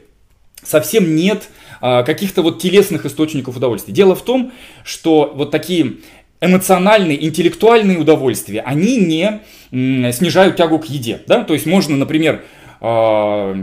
[0.62, 1.48] совсем нет
[1.80, 3.94] э, каких-то вот телесных источников удовольствия.
[3.94, 4.52] Дело в том,
[4.84, 5.94] что вот такие
[6.40, 11.20] эмоциональные, интеллектуальные удовольствия, они не снижают тягу к еде.
[11.26, 11.44] Да?
[11.44, 12.42] То есть можно, например,
[12.80, 13.54] а,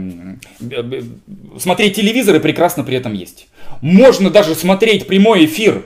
[1.58, 3.48] смотреть телевизор и прекрасно при этом есть.
[3.80, 5.84] Можно даже смотреть прямой эфир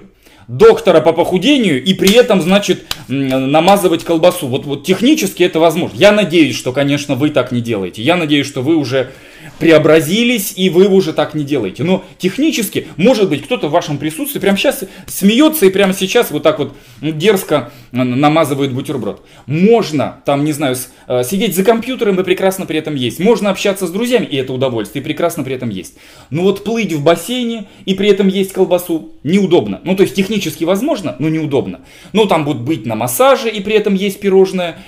[0.48, 4.48] доктора по похудению и при этом, значит, намазывать колбасу.
[4.48, 5.96] Вот, вот технически это возможно.
[5.96, 8.02] Я надеюсь, что, конечно, вы так не делаете.
[8.02, 9.12] Я надеюсь, что вы уже
[9.58, 11.84] преобразились, и вы уже так не делаете.
[11.84, 16.42] Но технически, может быть, кто-то в вашем присутствии прямо сейчас смеется и прямо сейчас вот
[16.42, 19.24] так вот дерзко намазывает бутерброд.
[19.46, 20.76] Можно, там, не знаю,
[21.08, 23.20] э, сидеть за компьютером и прекрасно при этом есть.
[23.20, 25.96] Можно общаться с друзьями, и это удовольствие, и прекрасно при этом есть.
[26.30, 29.80] Но вот плыть в бассейне и при этом есть колбасу неудобно.
[29.84, 31.80] Ну, то есть технически возможно, но неудобно.
[32.12, 34.78] Ну, там будут быть на массаже и при этом есть пирожное.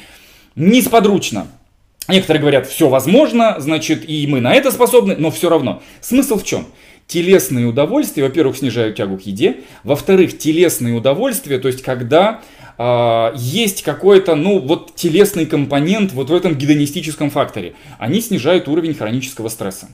[0.56, 1.48] Несподручно.
[2.08, 5.82] Некоторые говорят, все возможно, значит, и мы на это способны, но все равно.
[6.00, 6.66] Смысл в чем?
[7.06, 12.42] Телесные удовольствия, во-первых, снижают тягу к еде, во-вторых, телесные удовольствия, то есть когда
[12.78, 18.94] э, есть какой-то, ну, вот телесный компонент вот в этом гедонистическом факторе, они снижают уровень
[18.94, 19.88] хронического стресса.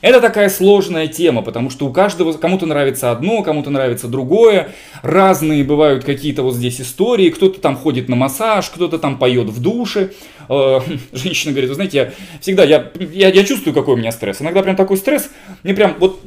[0.00, 4.68] Это такая сложная тема, потому что у каждого, кому-то нравится одно, кому-то нравится другое.
[5.02, 7.30] Разные бывают какие-то вот здесь истории.
[7.30, 10.10] Кто-то там ходит на массаж, кто-то там поет в душе.
[10.48, 10.80] Э,
[11.12, 14.40] женщина говорит, вы знаете, я всегда, я, я, я чувствую, какой у меня стресс.
[14.40, 15.30] Иногда прям такой стресс,
[15.62, 16.22] мне прям вот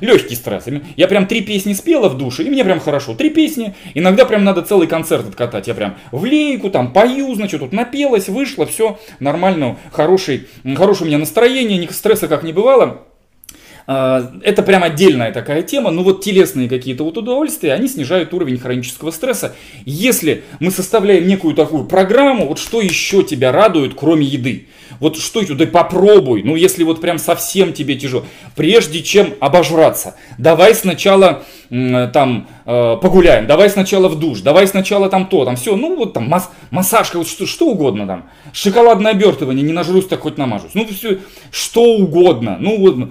[0.00, 0.64] легкий стресс.
[0.96, 3.14] Я прям три песни спела в душе, и мне прям хорошо.
[3.14, 5.66] Три песни, иногда прям надо целый концерт откатать.
[5.66, 11.08] Я прям в лейку там пою, значит, тут напелась, вышла, все нормально, хороший, хорошее у
[11.08, 13.02] меня настроение, ни стресса как не бывало.
[13.86, 18.58] А, это прям отдельная такая тема, но вот телесные какие-то вот удовольствия, они снижают уровень
[18.58, 19.54] хронического стресса.
[19.84, 24.66] Если мы составляем некую такую программу, вот что еще тебя радует, кроме еды?
[24.98, 30.16] Вот что еще, да попробуй, ну если вот прям совсем тебе тяжело, прежде чем обожраться,
[30.38, 35.76] давай сначала там э, погуляем, давай сначала в душ, давай сначала там то, там все,
[35.76, 40.20] ну вот там масс, массажка, вот что, что угодно там, шоколадное обертывание, не нажрусь, так
[40.20, 41.18] хоть намажусь, ну все,
[41.50, 43.10] что угодно, ну вот,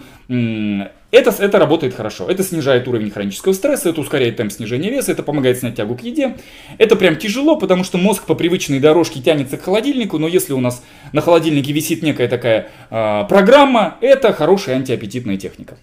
[1.11, 2.29] Это, это работает хорошо.
[2.29, 6.03] Это снижает уровень хронического стресса, это ускоряет темп снижения веса, это помогает снять тягу к
[6.03, 6.35] еде.
[6.77, 10.59] Это прям тяжело, потому что мозг по привычной дорожке тянется к холодильнику, но если у
[10.59, 15.77] нас на холодильнике висит некая такая э, программа, это хорошая антиаппетитная техника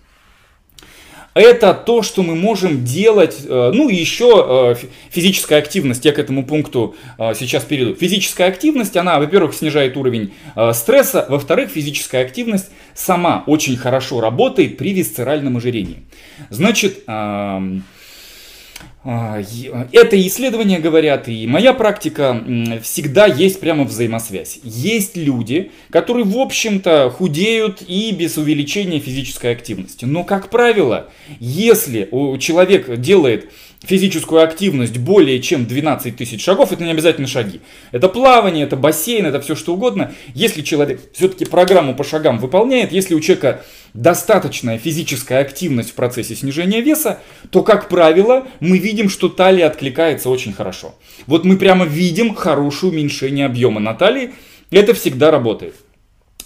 [1.34, 6.44] это то, что мы можем делать, э, ну еще э, физическая активность, я к этому
[6.44, 7.94] пункту э, сейчас перейду.
[7.94, 10.32] Физическая активность, она, во-первых, снижает уровень
[10.72, 16.02] стресса, во-вторых, физическая активность сама очень хорошо работает при висцеральном ожирении.
[16.50, 17.62] Значит, а,
[19.04, 22.40] это исследования говорят, и моя практика,
[22.82, 24.60] всегда есть прямо взаимосвязь.
[24.62, 30.04] Есть люди, которые, в общем-то, худеют и без увеличения физической активности.
[30.04, 31.10] Но, как правило,
[31.40, 33.50] если человек делает
[33.82, 37.60] физическую активность более чем 12 тысяч шагов, это не обязательно шаги.
[37.90, 40.14] Это плавание, это бассейн, это все что угодно.
[40.34, 46.34] Если человек все-таки программу по шагам выполняет, если у человека достаточная физическая активность в процессе
[46.34, 50.94] снижения веса, то, как правило, мы видим, что талия откликается очень хорошо.
[51.26, 54.32] Вот мы прямо видим хорошее уменьшение объема на талии,
[54.70, 55.74] это всегда работает.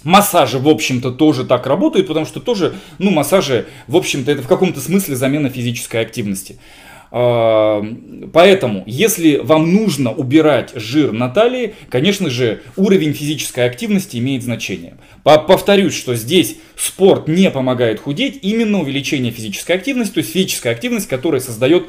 [0.03, 4.47] Массажи, в общем-то, тоже так работают, потому что тоже, ну, массажи, в общем-то, это в
[4.47, 6.59] каком-то смысле замена физической активности.
[7.11, 7.83] А,
[8.33, 14.97] поэтому, если вам нужно убирать жир на талии, конечно же, уровень физической активности имеет значение.
[15.23, 21.07] Повторюсь, что здесь спорт не помогает худеть, именно увеличение физической активности, то есть физическая активность,
[21.07, 21.87] которая создает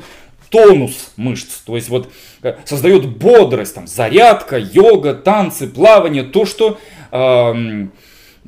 [0.51, 2.11] тонус мышц, то есть вот
[2.43, 6.79] э, создает бодрость, там, зарядка, йога, танцы, плавание, то, что
[7.11, 7.87] э,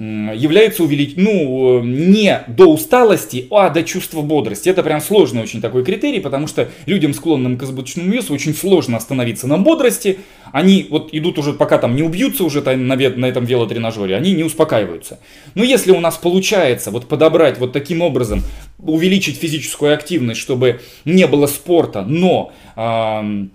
[0.00, 1.12] является увелич...
[1.16, 4.68] ну, не до усталости, а до чувства бодрости.
[4.68, 8.96] Это прям сложный очень такой критерий, потому что людям, склонным к избыточному весу, очень сложно
[8.96, 10.20] остановиться на бодрости.
[10.52, 14.42] Они вот идут уже, пока там не убьются уже на, на этом велотренажере, они не
[14.42, 15.20] успокаиваются.
[15.54, 18.42] Но если у нас получается вот подобрать вот таким образом,
[18.78, 22.52] увеличить физическую активность, чтобы не было спорта, но...
[22.76, 23.48] Э,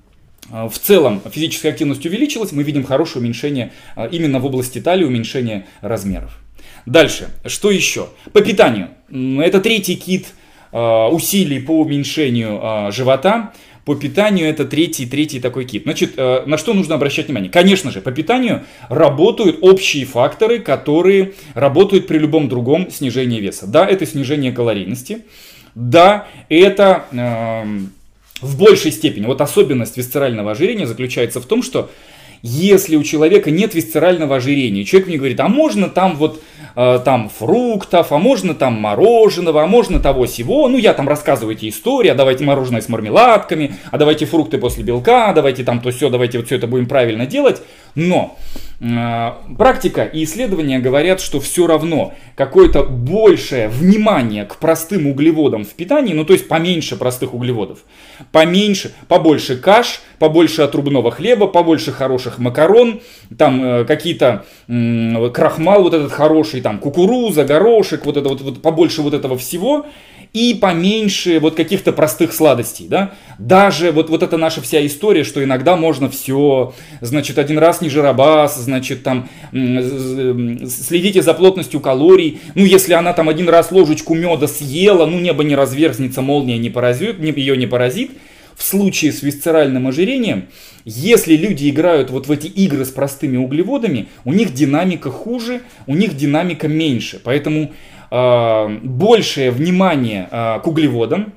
[0.49, 5.65] в целом физическая активность увеличилась, мы видим хорошее уменьшение а, именно в области талии, уменьшение
[5.81, 6.39] размеров.
[6.85, 8.09] Дальше, что еще?
[8.31, 8.89] По питанию.
[9.09, 10.27] Это третий кит
[10.71, 13.53] а, усилий по уменьшению а, живота.
[13.85, 15.83] По питанию это третий, третий такой кит.
[15.83, 17.51] Значит, на что нужно обращать внимание?
[17.51, 23.67] Конечно же, по питанию работают общие факторы, которые работают при любом другом снижении веса.
[23.67, 25.25] Да, это снижение калорийности.
[25.75, 27.05] Да, это
[28.45, 31.89] в большей степени, вот особенность висцерального ожирения заключается в том, что
[32.41, 36.43] если у человека нет висцерального ожирения, человек мне говорит, а можно там вот
[36.75, 41.55] э, там фруктов, а можно там мороженого, а можно того сего, ну я там рассказываю
[41.55, 45.81] эти истории, а давайте мороженое с мармеладками, а давайте фрукты после белка, а давайте там
[45.81, 47.63] то все, давайте вот все это будем правильно делать,
[47.95, 48.37] но
[48.79, 56.13] практика и исследования говорят, что все равно какое-то большее внимание к простым углеводам в питании,
[56.13, 57.79] ну то есть поменьше простых углеводов,
[58.31, 63.01] поменьше, побольше каш, побольше отрубного хлеба, побольше хороших макарон,
[63.37, 68.61] там э, какие-то э, крахмал вот этот хороший, там кукуруза, горошек, вот это вот, вот
[68.61, 69.85] побольше вот этого всего,
[70.35, 73.13] и поменьше вот каких-то простых сладостей, да.
[73.39, 77.87] Даже вот, вот эта наша вся история, что иногда можно все, значит, один раз не
[77.87, 84.47] жиробас, значит, там, следите за плотностью калорий, ну, если она там один раз ложечку меда
[84.47, 88.11] съела, ну, небо не разверзнется, молния не поразит, ее не поразит,
[88.57, 90.49] в случае с висцеральным ожирением,
[90.85, 95.95] если люди играют вот в эти игры с простыми углеводами, у них динамика хуже, у
[95.95, 97.19] них динамика меньше.
[97.23, 97.73] Поэтому
[98.81, 101.33] большее внимание э, к углеводам,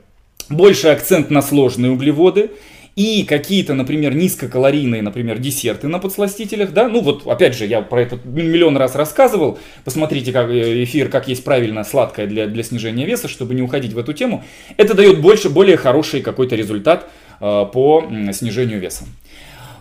[0.49, 2.53] больше акцент на сложные углеводы
[2.95, 8.03] и какие-то, например, низкокалорийные, например, десерты на подсластителях, да, ну вот, опять же, я про
[8.03, 13.07] это миллион раз рассказывал, посмотрите как э, эфир, как есть правильно сладкое для, для снижения
[13.07, 14.45] веса, чтобы не уходить в эту тему,
[14.77, 17.09] это дает больше, более хороший какой-то результат
[17.41, 19.05] э, по снижению веса.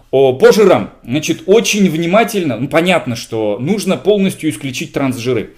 [0.09, 5.51] О, по жирам, значит, очень внимательно, ну, понятно, что нужно полностью исключить трансжиры.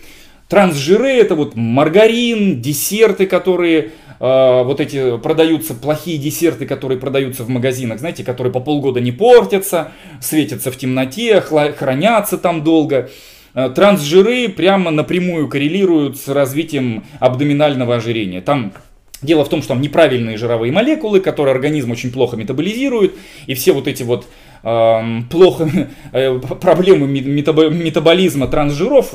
[0.50, 7.50] Трансжиры это вот маргарин, десерты, которые э, вот эти продаются, плохие десерты, которые продаются в
[7.50, 13.12] магазинах, знаете, которые по полгода не портятся, светятся в темноте, хранятся там долго.
[13.54, 18.42] Э, трансжиры прямо напрямую коррелируют с развитием абдоминального ожирения.
[18.42, 18.74] Там
[19.22, 23.16] Дело в том, что там неправильные жировые молекулы, которые организм очень плохо метаболизирует,
[23.48, 24.26] и все вот эти вот
[24.64, 25.70] э, плохо
[26.14, 29.14] э, проблемы метаболизма трансжиров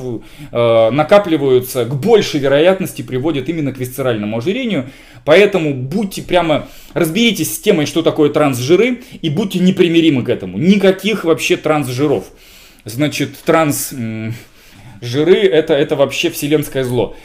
[0.51, 4.91] э, накапливаются, к большей вероятности приводят именно к висцеральному ожирению.
[5.23, 10.59] Поэтому будьте прямо, разберитесь с темой, что такое трансжиры, и будьте непримиримы к этому.
[10.59, 12.25] Никаких вообще трансжиров.
[12.83, 14.35] Значит, трансжиры
[15.01, 17.15] это, это вообще вселенское зло.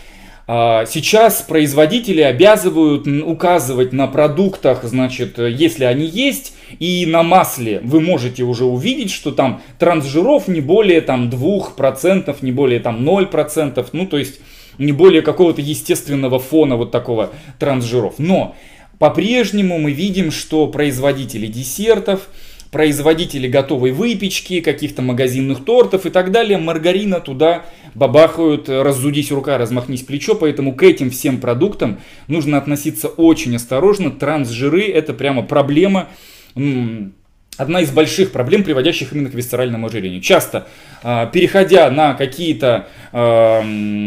[0.53, 8.01] А, сейчас производители обязывают указывать на продуктах, значит, если они есть, и на масле вы
[8.01, 14.07] можете уже увидеть, что там трансжиров не более там 2%, не более там 0%, ну
[14.07, 14.41] то есть
[14.77, 18.15] не более какого-то естественного фона вот такого трансжиров.
[18.19, 18.57] Но
[18.99, 22.29] по-прежнему мы видим, что производители десертов,
[22.71, 30.03] производители готовой выпечки, каких-то магазинных тортов и так далее, маргарина туда бабахают, разудись рука, размахнись
[30.03, 34.11] плечо, поэтому к этим всем продуктам нужно относиться очень осторожно.
[34.11, 36.09] Трансжиры это прямо проблема,
[37.57, 40.21] одна из больших проблем, приводящих именно к висцеральному ожирению.
[40.21, 40.69] Часто,
[41.03, 43.63] а, переходя на какие-то а,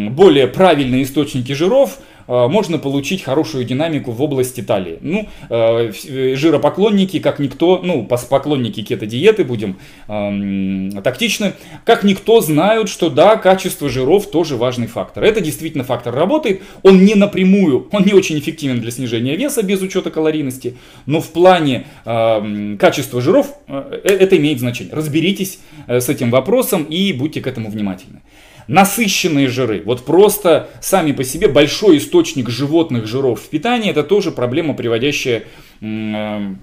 [0.09, 4.97] более правильные источники жиров, можно получить хорошую динамику в области талии.
[5.01, 11.53] Ну, э, э, жиропоклонники, как никто, ну, поклонники кето-диеты, будем э, тактичны,
[11.85, 15.23] как никто знают, что да, качество жиров тоже важный фактор.
[15.23, 19.81] Это действительно фактор работает, он не напрямую, он не очень эффективен для снижения веса без
[19.81, 24.93] учета калорийности, но в плане э, качества жиров э, это имеет значение.
[24.93, 28.21] Разберитесь э, с этим вопросом и будьте к этому внимательны
[28.67, 29.81] насыщенные жиры.
[29.85, 35.43] Вот просто сами по себе большой источник животных жиров в питании это тоже проблема, приводящая
[35.81, 36.53] э,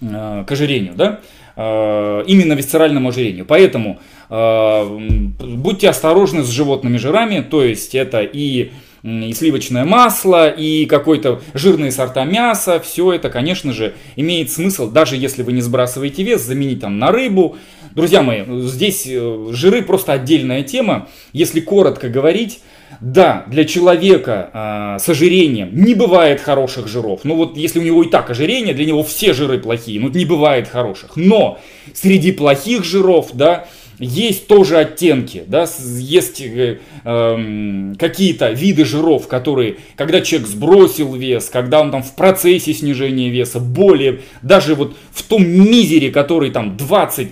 [0.00, 1.20] э, к ожирению, да?
[1.56, 3.44] Э, именно висцеральному ожирению.
[3.44, 4.00] Поэтому
[4.30, 8.70] будьте осторожны с животными жирами, то есть это и
[9.02, 15.16] и сливочное масло, и какой-то жирные сорта мяса, все это, конечно же, имеет смысл, даже
[15.16, 17.56] если вы не сбрасываете вес, заменить там на рыбу.
[17.94, 21.08] Друзья мои, здесь э, жиры просто отдельная тема.
[21.34, 22.60] Если коротко говорить,
[23.02, 27.20] да, для человека э, с ожирением не бывает хороших жиров.
[27.24, 30.24] Ну вот если у него и так ожирение, для него все жиры плохие, ну не
[30.24, 31.16] бывает хороших.
[31.16, 31.58] Но
[31.92, 33.66] среди плохих жиров, да,
[34.02, 35.66] есть тоже оттенки, да,
[35.98, 42.14] есть э, э, какие-то виды жиров, которые, когда человек сбросил вес, когда он там в
[42.16, 47.28] процессе снижения веса, более, даже вот в том мизере, который там 20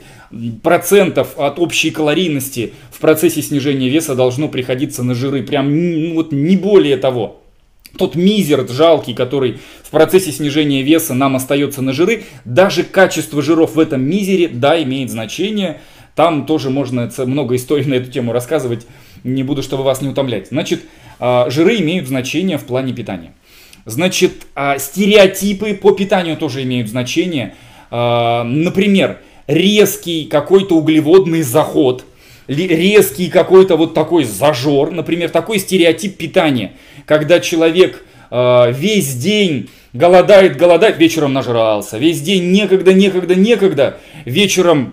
[0.62, 6.30] процентов от общей калорийности в процессе снижения веса должно приходиться на жиры, прям ну, вот
[6.30, 7.42] не более того.
[7.98, 13.74] Тот мизер жалкий, который в процессе снижения веса нам остается на жиры, даже качество жиров
[13.74, 15.80] в этом мизере, да, имеет значение.
[16.20, 18.86] Там тоже можно много историй на эту тему рассказывать,
[19.24, 20.48] не буду, чтобы вас не утомлять.
[20.48, 20.82] Значит,
[21.18, 23.32] а, жиры имеют значение в плане питания.
[23.86, 27.54] Значит, а, стереотипы по питанию тоже имеют значение.
[27.90, 32.04] А, например, резкий какой-то углеводный заход,
[32.46, 36.72] резкий какой-то вот такой зажор, например, такой стереотип питания,
[37.06, 44.92] когда человек весь день голодает, голодает, вечером нажрался, весь день некогда, некогда, некогда, вечером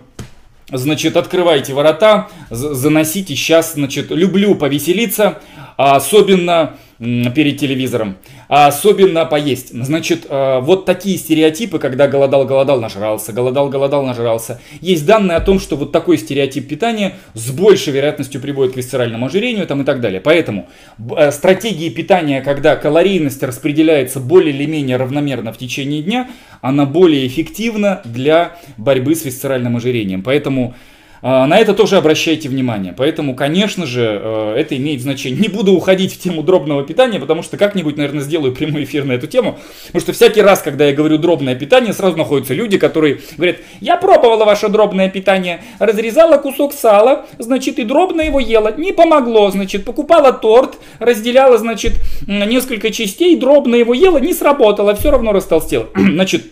[0.72, 3.36] Значит, открывайте ворота, заносите.
[3.36, 5.42] Сейчас, значит, люблю повеселиться,
[5.78, 8.18] особенно перед телевизором,
[8.50, 9.72] а особенно поесть.
[9.72, 14.60] Значит, э, вот такие стереотипы, когда голодал-голодал, нажрался, голодал-голодал, нажрался.
[14.82, 19.28] Есть данные о том, что вот такой стереотип питания с большей вероятностью приводит к висцеральному
[19.28, 20.22] ожирению там, и так далее.
[20.22, 20.68] Поэтому
[21.16, 26.30] э, стратегии питания, когда калорийность распределяется более или менее равномерно в течение дня,
[26.62, 30.24] она более эффективна для борьбы с висцеральным ожирением.
[30.24, 30.78] Поэтому а,
[31.22, 32.94] на это тоже обращайте внимание.
[32.96, 35.40] Поэтому, конечно же, э, это имеет значение.
[35.40, 39.14] Не буду уходить в тему дробного питания, потому что как-нибудь, наверное, сделаю прямой эфир на
[39.14, 39.58] эту тему.
[39.88, 43.98] Потому что всякий раз, когда я говорю дробное питание, сразу находятся люди, которые говорят, я
[43.98, 49.86] пробовала ваше дробное питание, разрезала кусок сала, значит, и дробно его ела, не помогло, значит,
[49.86, 51.94] покупала торт, разделяла, значит,
[52.28, 55.88] несколько частей, дробно его ела, не сработало, все равно растолстела.
[56.18, 56.46] Значит,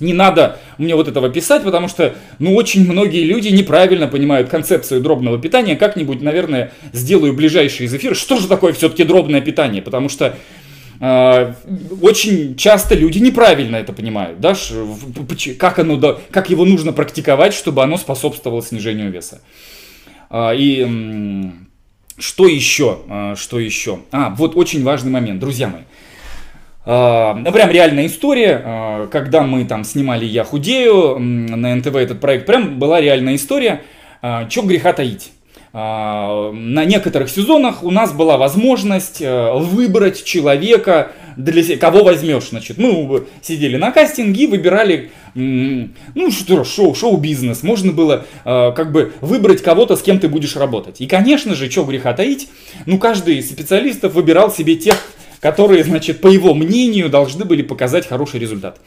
[0.00, 5.00] не надо мне вот этого писать, потому что, ну, очень многие люди неправильно понимают концепцию
[5.00, 5.76] дробного питания.
[5.76, 8.16] Как-нибудь, наверное, сделаю ближайший из эфиров.
[8.16, 9.82] Что же такое все-таки дробное питание?
[9.82, 10.36] Потому что
[11.00, 11.54] э,
[12.00, 14.54] очень часто люди неправильно это понимают, да,
[15.58, 19.40] как, оно, как его нужно практиковать, чтобы оно способствовало снижению веса.
[20.30, 20.86] Э, и
[22.18, 22.98] что еще?
[23.08, 24.00] Э, что еще?
[24.10, 25.82] А, вот очень важный момент, друзья мои.
[26.90, 32.18] А, ну, прям реальная история, а, когда мы там снимали «Я худею» на НТВ этот
[32.18, 33.82] проект, прям была реальная история,
[34.22, 35.32] а, что греха таить.
[35.74, 43.76] На некоторых сезонах у нас была возможность выбрать человека, для кого возьмешь, значит, мы сидели
[43.76, 50.18] на кастинге, выбирали, ну что, шоу, шоу-бизнес, можно было как бы выбрать кого-то, с кем
[50.18, 51.02] ты будешь работать.
[51.02, 52.48] И, конечно же, что греха таить,
[52.86, 54.96] ну каждый из специалистов выбирал себе тех,
[55.40, 58.80] которые, значит, по его мнению, должны были показать хороший результат.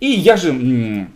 [0.00, 1.06] И я же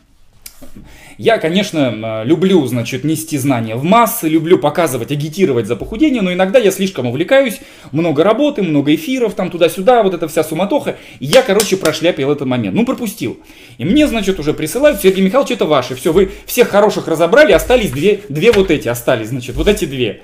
[1.18, 6.58] Я, конечно, люблю, значит, нести знания в массы, люблю показывать, агитировать за похудение, но иногда
[6.58, 7.60] я слишком увлекаюсь,
[7.92, 10.96] много работы, много эфиров, там туда-сюда, вот эта вся суматоха.
[11.21, 13.38] И я, короче, прошляпил этот момент, ну, пропустил.
[13.79, 17.90] И мне, значит, уже присылают, Сергей Михайлович, это ваше, все, вы всех хороших разобрали, остались
[17.90, 20.23] две, две вот эти, остались, значит, вот эти две.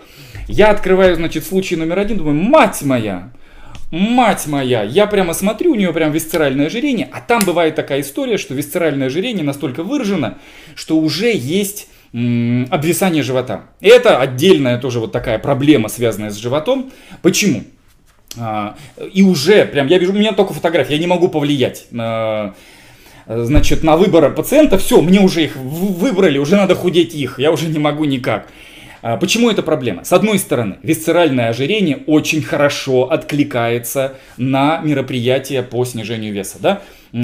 [0.49, 3.31] Я открываю, значит, случай номер один, думаю, мать моя,
[3.91, 8.37] Мать моя, я прямо смотрю, у нее прям висцеральное ожирение, а там бывает такая история,
[8.37, 10.37] что висцеральное ожирение настолько выражено,
[10.75, 13.65] что уже есть обвисание живота.
[13.81, 16.91] Это отдельная тоже вот такая проблема, связанная с животом.
[17.23, 17.65] Почему?
[18.39, 18.77] А,
[19.13, 22.55] и уже, прям, я вижу, у меня только фотография, я не могу повлиять на,
[23.27, 24.79] значит, на выбор пациента.
[24.79, 28.49] Все, мне уже их выбрали, уже надо худеть их, я уже не могу никак.
[29.03, 30.05] А, почему это проблема?
[30.05, 36.59] С одной стороны, висцеральное ожирение очень хорошо откликается на мероприятия по снижению веса.
[36.61, 36.83] Да?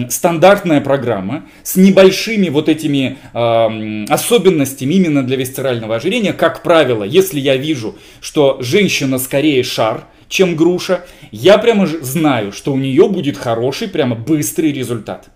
[0.08, 6.32] Стандартная программа с небольшими вот этими э, особенностями именно для висцерального ожирения.
[6.32, 12.72] Как правило, если я вижу, что женщина скорее шар, чем груша, я прямо знаю, что
[12.72, 15.28] у нее будет хороший, прямо быстрый результат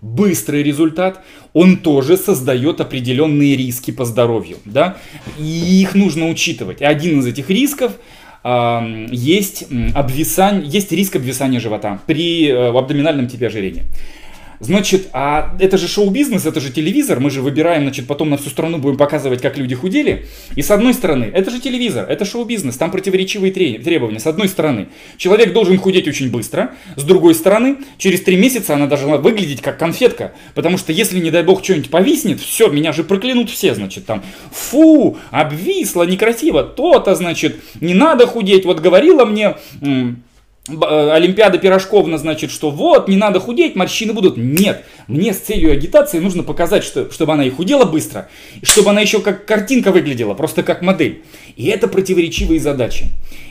[0.00, 1.22] быстрый результат,
[1.52, 4.96] он тоже создает определенные риски по здоровью, да,
[5.38, 6.80] и их нужно учитывать.
[6.80, 7.92] И один из этих рисков
[8.44, 13.84] э, есть, обвисание, есть риск обвисания живота при э, абдоминальном типе ожирения.
[14.60, 18.50] Значит, а это же шоу-бизнес, это же телевизор, мы же выбираем, значит, потом на всю
[18.50, 20.26] страну будем показывать, как люди худели.
[20.54, 24.20] И с одной стороны, это же телевизор, это шоу-бизнес, там противоречивые требования.
[24.20, 28.86] С одной стороны, человек должен худеть очень быстро, с другой стороны, через три месяца она
[28.86, 33.04] должна выглядеть как конфетка, потому что если, не дай бог, что-нибудь повиснет, все, меня же
[33.04, 38.64] проклянут все, значит, там, фу, обвисло, некрасиво, то-то, значит, не надо худеть.
[38.64, 39.56] Вот говорила мне
[40.68, 44.36] Олимпиада Пирожковна, значит, что вот, не надо худеть, морщины будут.
[44.36, 48.28] Нет, мне с целью агитации нужно показать, что, чтобы она и худела быстро,
[48.60, 51.22] и чтобы она еще как картинка выглядела, просто как модель.
[51.56, 53.06] И это противоречивые задачи.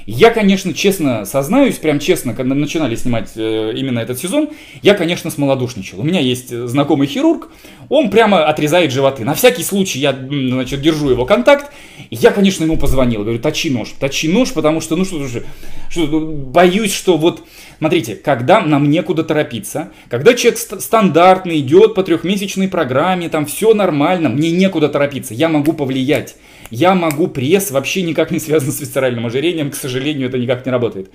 [0.05, 4.49] Я, конечно, честно сознаюсь, прям честно, когда начинали снимать э, именно этот сезон,
[4.83, 5.99] я, конечно, смолодушничал.
[5.99, 7.49] У меня есть э, знакомый хирург,
[7.89, 9.23] он прямо отрезает животы.
[9.23, 11.71] На всякий случай я, значит, держу его контакт,
[12.11, 15.41] я, конечно, ему позвонил, говорю, точи нож, точи нож, потому что, ну что, что,
[15.89, 17.43] что боюсь, что вот,
[17.77, 24.29] смотрите, когда нам некуда торопиться, когда человек стандартный идет по трехмесячной программе, там все нормально,
[24.29, 26.35] мне некуда торопиться, я могу повлиять.
[26.71, 30.71] Я могу пресс, вообще никак не связан с висцеральным ожирением, к сожалению, это никак не
[30.71, 31.11] работает.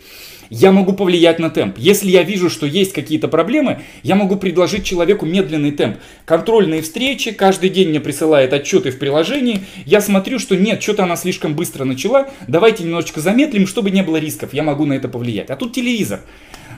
[0.49, 1.77] Я могу повлиять на темп.
[1.79, 5.99] Если я вижу, что есть какие-то проблемы, я могу предложить человеку медленный темп.
[6.25, 11.17] Контрольные встречи, каждый день мне присылает отчеты в приложении, я смотрю, что нет, что-то она
[11.17, 15.51] слишком быстро начала, давайте немножечко замедлим, чтобы не было рисков, я могу на это повлиять.
[15.51, 16.21] А тут телевизор,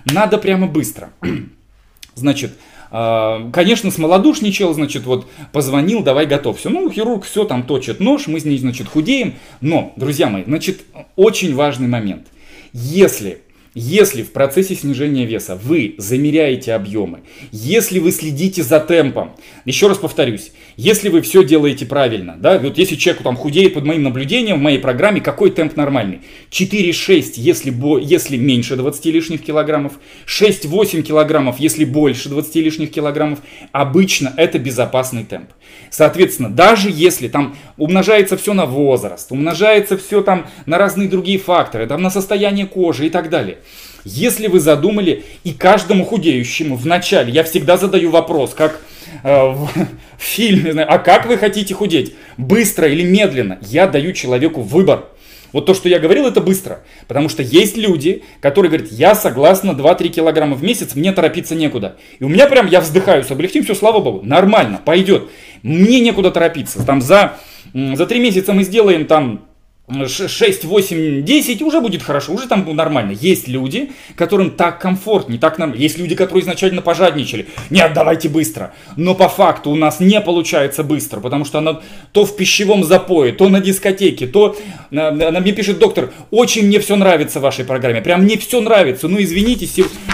[0.04, 1.12] надо прямо быстро.
[2.14, 2.52] Значит,
[2.92, 6.58] конечно, смолодушничал, значит, вот позвонил, давай готов.
[6.58, 9.34] Все, ну, хирург все там точит нож, мы с ней, значит, худеем.
[9.62, 10.82] Но, друзья мои, значит,
[11.16, 12.26] очень важный момент.
[12.74, 13.40] Если
[13.74, 17.20] если в процессе снижения веса вы замеряете объемы,
[17.52, 19.32] если вы следите за темпом,
[19.64, 23.84] еще раз повторюсь, если вы все делаете правильно, да, вот если человек там худеет под
[23.84, 26.20] моим наблюдением в моей программе, какой темп нормальный?
[26.50, 29.94] 4-6, если, бо, если меньше 20 лишних килограммов,
[30.26, 33.40] 6-8 килограммов, если больше 20 лишних килограммов,
[33.72, 35.50] обычно это безопасный темп.
[35.90, 41.86] Соответственно, даже если там умножается все на возраст, умножается все там на разные другие факторы,
[41.86, 43.58] там на состояние кожи и так далее.
[44.04, 48.80] Если вы задумали, и каждому худеющему в начале, я всегда задаю вопрос, как
[49.22, 49.68] в,
[50.18, 52.14] в фильме, а как вы хотите худеть?
[52.36, 53.58] Быстро или медленно?
[53.62, 55.08] Я даю человеку выбор.
[55.52, 56.80] Вот то, что я говорил, это быстро.
[57.06, 61.96] Потому что есть люди, которые говорят, я согласна 2-3 килограмма в месяц, мне торопиться некуда.
[62.18, 65.28] И у меня прям, я вздыхаю с облегчением, все, слава богу, нормально, пойдет.
[65.62, 66.84] Мне некуда торопиться.
[66.84, 67.36] Там за,
[67.74, 69.46] за 3 месяца мы сделаем там
[69.88, 73.10] 6, 8, 10 уже будет хорошо, уже там нормально.
[73.10, 75.74] Есть люди, которым так комфортнее, так нам.
[75.74, 77.46] Есть люди, которые изначально пожадничали.
[77.68, 78.72] Нет, давайте быстро.
[78.96, 81.80] Но по факту у нас не получается быстро, потому что она
[82.12, 84.56] то в пищевом запое, то на дискотеке, то
[84.90, 89.08] она мне пишет доктор, очень мне все нравится в вашей программе, прям мне все нравится.
[89.08, 89.66] Ну извините,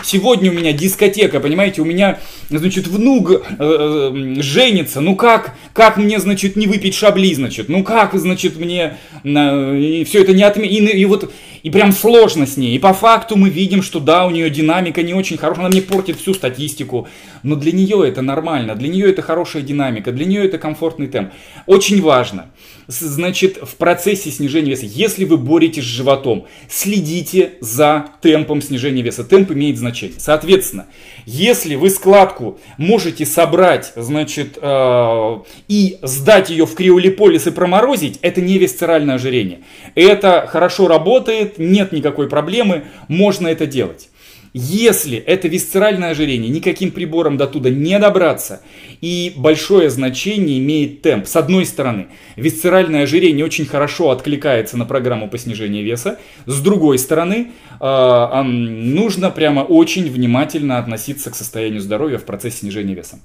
[0.02, 5.00] сегодня у меня дискотека, понимаете, у меня, значит, внук э, э, женится.
[5.00, 8.96] Ну как, как мне, значит, не выпить шабли, значит, ну как, значит, мне
[9.74, 10.68] и все это не отме...
[10.68, 11.32] И, и вот
[11.62, 12.74] и прям сложно с ней.
[12.76, 15.82] И по факту мы видим, что да, у нее динамика не очень хорошая, она мне
[15.82, 17.08] портит всю статистику.
[17.42, 21.32] Но для нее это нормально, для нее это хорошая динамика, для нее это комфортный темп.
[21.66, 22.50] Очень важно.
[22.88, 29.24] Значит, в процессе снижения веса, если вы боретесь с животом, следите за темпом снижения веса.
[29.24, 30.18] Темп имеет значение.
[30.18, 30.86] Соответственно,
[31.26, 35.38] если вы складку можете собрать, значит, э,
[35.68, 39.60] и сдать ее в криолиполис и проморозить, это не висцеральное ожирение.
[39.94, 44.10] Это хорошо работает, нет никакой проблемы, можно это делать.
[44.54, 48.60] Если это висцеральное ожирение, никаким прибором до туда не добраться,
[49.00, 51.26] и большое значение имеет темп.
[51.26, 56.98] С одной стороны, висцеральное ожирение очень хорошо откликается на программу по снижению веса, с другой
[56.98, 63.18] стороны, э, нужно прямо очень внимательно относиться к состоянию здоровья в процессе снижения веса.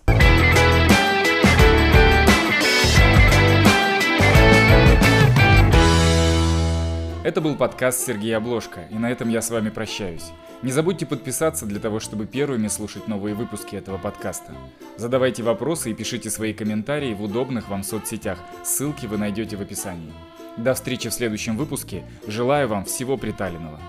[7.24, 10.32] Это был подкаст Сергея Обложка, и на этом я с вами прощаюсь.
[10.62, 14.52] Не забудьте подписаться для того, чтобы первыми слушать новые выпуски этого подкаста.
[14.98, 18.40] Задавайте вопросы и пишите свои комментарии в удобных вам соцсетях.
[18.66, 20.12] Ссылки вы найдете в описании.
[20.58, 22.04] До встречи в следующем выпуске.
[22.28, 23.80] Желаю вам всего приталенного.